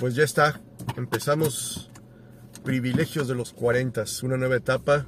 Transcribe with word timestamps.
Pues 0.00 0.14
ya 0.14 0.24
está, 0.24 0.58
empezamos. 0.96 1.90
Privilegios 2.64 3.28
de 3.28 3.34
los 3.34 3.52
40, 3.52 4.02
una 4.22 4.38
nueva 4.38 4.56
etapa, 4.56 5.04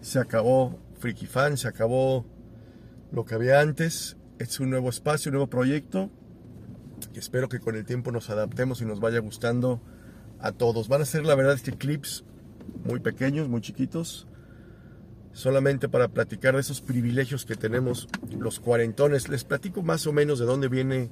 se 0.00 0.18
acabó 0.18 0.80
Freaky 0.98 1.26
Fan, 1.26 1.58
se 1.58 1.68
acabó 1.68 2.24
lo 3.12 3.26
que 3.26 3.34
había 3.34 3.60
antes, 3.60 4.16
es 4.38 4.58
un 4.58 4.70
nuevo 4.70 4.88
espacio, 4.88 5.28
un 5.28 5.34
nuevo 5.34 5.50
proyecto. 5.50 6.10
Espero 7.14 7.50
que 7.50 7.60
con 7.60 7.76
el 7.76 7.84
tiempo 7.84 8.12
nos 8.12 8.30
adaptemos 8.30 8.80
y 8.80 8.86
nos 8.86 8.98
vaya 8.98 9.18
gustando 9.18 9.82
a 10.38 10.52
todos. 10.52 10.88
Van 10.88 11.02
a 11.02 11.04
ser 11.04 11.26
la 11.26 11.34
verdad 11.34 11.52
este 11.52 11.72
clips 11.72 12.24
muy 12.82 13.00
pequeños, 13.00 13.46
muy 13.46 13.60
chiquitos, 13.60 14.26
solamente 15.34 15.90
para 15.90 16.08
platicar 16.08 16.54
de 16.54 16.62
esos 16.62 16.80
privilegios 16.80 17.44
que 17.44 17.56
tenemos 17.56 18.08
los 18.30 18.58
cuarentones. 18.58 19.28
Les 19.28 19.44
platico 19.44 19.82
más 19.82 20.06
o 20.06 20.14
menos 20.14 20.38
de 20.38 20.46
dónde 20.46 20.68
viene 20.68 21.10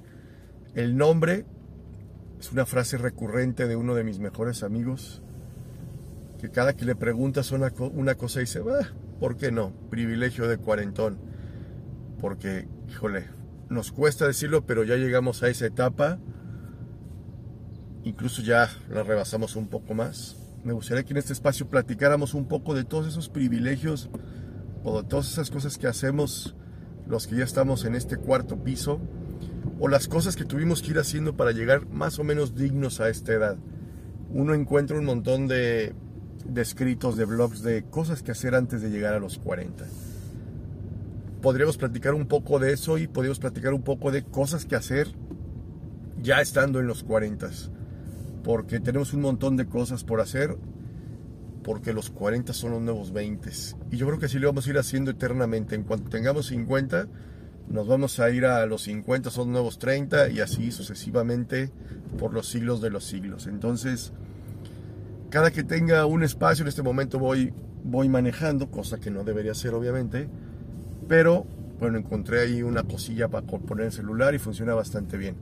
el 0.74 0.96
nombre. 0.96 1.44
Es 2.38 2.52
una 2.52 2.66
frase 2.66 2.98
recurrente 2.98 3.66
de 3.66 3.76
uno 3.76 3.94
de 3.94 4.04
mis 4.04 4.18
mejores 4.18 4.62
amigos, 4.62 5.22
que 6.40 6.50
cada 6.50 6.74
que 6.74 6.84
le 6.84 6.94
preguntas 6.94 7.50
una, 7.52 7.72
una 7.92 8.14
cosa 8.14 8.40
dice, 8.40 8.60
¿por 9.18 9.36
qué 9.36 9.50
no? 9.50 9.72
Privilegio 9.90 10.46
de 10.46 10.58
cuarentón. 10.58 11.18
Porque, 12.20 12.68
híjole, 12.88 13.26
nos 13.68 13.92
cuesta 13.92 14.26
decirlo, 14.26 14.64
pero 14.66 14.84
ya 14.84 14.96
llegamos 14.96 15.42
a 15.42 15.48
esa 15.48 15.66
etapa. 15.66 16.18
Incluso 18.04 18.42
ya 18.42 18.70
la 18.88 19.02
rebasamos 19.02 19.56
un 19.56 19.68
poco 19.68 19.94
más 19.94 20.36
me 20.64 20.72
gustaría 20.72 21.04
que 21.04 21.12
en 21.12 21.18
este 21.18 21.32
espacio 21.32 21.68
platicáramos 21.68 22.34
un 22.34 22.46
poco 22.46 22.74
de 22.74 22.84
todos 22.84 23.06
esos 23.06 23.28
privilegios 23.28 24.10
o 24.84 25.02
de 25.02 25.08
todas 25.08 25.30
esas 25.30 25.50
cosas 25.50 25.78
que 25.78 25.86
hacemos 25.86 26.54
los 27.06 27.26
que 27.26 27.36
ya 27.36 27.44
estamos 27.44 27.84
en 27.84 27.94
este 27.94 28.16
cuarto 28.16 28.62
piso 28.62 29.00
o 29.78 29.88
las 29.88 30.08
cosas 30.08 30.36
que 30.36 30.44
tuvimos 30.44 30.82
que 30.82 30.90
ir 30.90 30.98
haciendo 30.98 31.36
para 31.36 31.52
llegar 31.52 31.86
más 31.88 32.18
o 32.18 32.24
menos 32.24 32.54
dignos 32.54 33.00
a 33.00 33.08
esta 33.08 33.32
edad. 33.32 33.56
Uno 34.30 34.54
encuentra 34.54 34.98
un 34.98 35.04
montón 35.04 35.48
de, 35.48 35.94
de 36.44 36.62
escritos, 36.62 37.16
de 37.16 37.24
blogs, 37.24 37.62
de 37.62 37.84
cosas 37.84 38.22
que 38.22 38.32
hacer 38.32 38.54
antes 38.54 38.82
de 38.82 38.90
llegar 38.90 39.14
a 39.14 39.20
los 39.20 39.38
40. 39.38 39.86
Podríamos 41.40 41.76
platicar 41.76 42.14
un 42.14 42.26
poco 42.26 42.58
de 42.58 42.72
eso 42.72 42.98
y 42.98 43.06
podríamos 43.06 43.38
platicar 43.38 43.72
un 43.72 43.82
poco 43.82 44.10
de 44.10 44.24
cosas 44.24 44.64
que 44.64 44.76
hacer 44.76 45.08
ya 46.20 46.40
estando 46.40 46.80
en 46.80 46.86
los 46.86 47.04
40 47.04 47.48
porque 48.48 48.80
tenemos 48.80 49.12
un 49.12 49.20
montón 49.20 49.56
de 49.56 49.66
cosas 49.66 50.04
por 50.04 50.22
hacer, 50.22 50.56
porque 51.62 51.92
los 51.92 52.08
40 52.08 52.54
son 52.54 52.70
los 52.70 52.80
nuevos 52.80 53.12
20. 53.12 53.50
Y 53.90 53.98
yo 53.98 54.06
creo 54.06 54.18
que 54.18 54.24
así 54.24 54.38
lo 54.38 54.48
vamos 54.48 54.66
a 54.66 54.70
ir 54.70 54.78
haciendo 54.78 55.10
eternamente. 55.10 55.74
En 55.74 55.82
cuanto 55.82 56.08
tengamos 56.08 56.46
50, 56.46 57.08
nos 57.70 57.86
vamos 57.86 58.18
a 58.20 58.30
ir 58.30 58.46
a 58.46 58.64
los 58.66 58.82
50, 58.82 59.30
son 59.30 59.52
nuevos 59.52 59.78
30 59.78 60.30
y 60.30 60.40
así 60.40 60.72
sucesivamente 60.72 61.70
por 62.18 62.32
los 62.32 62.48
siglos 62.48 62.80
de 62.80 62.90
los 62.90 63.04
siglos. 63.04 63.46
Entonces, 63.46 64.12
cada 65.30 65.50
que 65.50 65.64
tenga 65.64 66.06
un 66.06 66.22
espacio 66.22 66.62
en 66.62 66.68
este 66.68 66.82
momento 66.82 67.18
voy, 67.18 67.52
voy 67.84 68.08
manejando, 68.08 68.70
cosa 68.70 68.98
que 68.98 69.10
no 69.10 69.24
debería 69.24 69.54
ser 69.54 69.74
obviamente, 69.74 70.28
pero 71.06 71.46
bueno, 71.78 71.98
encontré 71.98 72.40
ahí 72.40 72.62
una 72.62 72.82
cosilla 72.82 73.28
para 73.28 73.46
poner 73.46 73.86
el 73.86 73.92
celular 73.92 74.34
y 74.34 74.38
funciona 74.38 74.74
bastante 74.74 75.16
bien. 75.16 75.36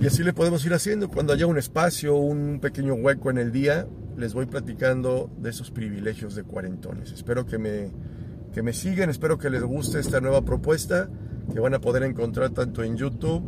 Y 0.00 0.06
así 0.06 0.22
le 0.24 0.32
podemos 0.32 0.64
ir 0.64 0.72
haciendo. 0.72 1.08
Cuando 1.08 1.32
haya 1.32 1.46
un 1.46 1.58
espacio, 1.58 2.16
un 2.16 2.58
pequeño 2.60 2.94
hueco 2.94 3.30
en 3.30 3.38
el 3.38 3.52
día, 3.52 3.86
les 4.16 4.34
voy 4.34 4.46
platicando 4.46 5.30
de 5.38 5.50
esos 5.50 5.70
privilegios 5.70 6.34
de 6.34 6.42
cuarentones. 6.42 7.12
Espero 7.12 7.46
que 7.46 7.58
me, 7.58 7.90
que 8.52 8.62
me 8.62 8.72
sigan, 8.72 9.10
espero 9.10 9.38
que 9.38 9.50
les 9.50 9.62
guste 9.62 9.98
esta 9.98 10.20
nueva 10.20 10.44
propuesta 10.44 11.08
que 11.52 11.60
van 11.60 11.74
a 11.74 11.80
poder 11.80 12.02
encontrar 12.02 12.50
tanto 12.50 12.82
en 12.82 12.96
YouTube 12.96 13.42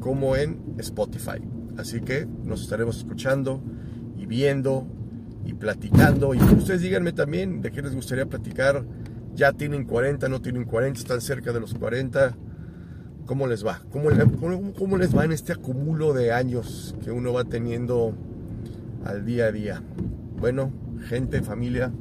como 0.00 0.36
en 0.36 0.74
Spotify. 0.78 1.40
Así 1.76 2.00
que 2.00 2.26
nos 2.44 2.62
estaremos 2.62 2.98
escuchando 2.98 3.62
y 4.16 4.26
viendo 4.26 4.86
y 5.44 5.54
platicando. 5.54 6.34
Y 6.34 6.38
ustedes 6.38 6.82
díganme 6.82 7.12
también 7.12 7.60
de 7.60 7.70
qué 7.70 7.82
les 7.82 7.94
gustaría 7.94 8.26
platicar. 8.26 8.84
Ya 9.34 9.52
tienen 9.52 9.84
40, 9.84 10.28
no 10.28 10.40
tienen 10.40 10.64
40, 10.64 10.98
están 10.98 11.20
cerca 11.20 11.52
de 11.52 11.60
los 11.60 11.74
40 11.74 12.36
¿Cómo 13.28 13.46
les 13.46 13.64
va? 13.64 13.82
¿Cómo, 13.92 14.08
¿Cómo, 14.72 14.96
les 14.96 15.14
va 15.14 15.26
en 15.26 15.32
este 15.32 15.52
acumulo 15.52 16.14
de 16.14 16.32
años 16.32 16.94
que 17.04 17.10
uno 17.10 17.34
va 17.34 17.44
teniendo 17.44 18.14
al 19.04 19.26
día 19.26 19.44
a 19.44 19.52
día? 19.52 19.82
Bueno, 20.40 20.72
gente, 21.08 21.42
familia, 21.42 21.92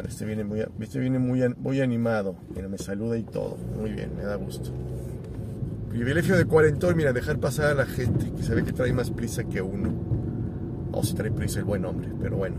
este 0.00 0.24
viene 0.24 0.44
muy, 0.44 0.64
este 0.80 0.98
viene 0.98 1.18
muy, 1.18 1.42
muy 1.58 1.80
animado. 1.80 2.36
Mira, 2.54 2.68
me 2.68 2.78
saluda 2.78 3.16
y 3.16 3.22
todo. 3.22 3.56
Muy 3.78 3.92
bien, 3.92 4.16
me 4.16 4.22
da 4.22 4.36
gusto. 4.36 4.70
Privilegio 5.90 6.36
de 6.36 6.46
cuarentón, 6.46 6.96
mira, 6.96 7.12
dejar 7.12 7.38
pasar 7.38 7.66
a 7.66 7.74
la 7.74 7.86
gente 7.86 8.32
que 8.32 8.42
se 8.42 8.54
ve 8.54 8.64
que 8.64 8.72
trae 8.72 8.92
más 8.92 9.10
prisa 9.10 9.44
que 9.44 9.60
uno. 9.60 9.92
O 10.92 11.04
si 11.04 11.14
trae 11.14 11.30
prisa 11.30 11.58
el 11.58 11.64
buen 11.64 11.84
hombre, 11.84 12.08
pero 12.20 12.36
bueno. 12.36 12.56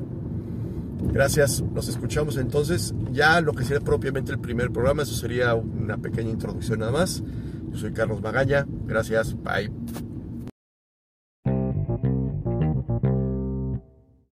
Gracias, 1.11 1.61
nos 1.61 1.87
escuchamos 1.87 2.37
entonces. 2.37 2.93
Ya 3.11 3.41
lo 3.41 3.53
que 3.53 3.63
sería 3.63 3.81
propiamente 3.81 4.31
el 4.31 4.39
primer 4.39 4.71
programa, 4.71 5.03
eso 5.03 5.15
sería 5.15 5.53
una 5.55 5.97
pequeña 5.97 6.29
introducción 6.29 6.79
nada 6.79 6.91
más. 6.91 7.23
Yo 7.71 7.77
soy 7.77 7.91
Carlos 7.91 8.21
Magaña, 8.21 8.65
gracias, 8.85 9.35
bye. 9.43 9.82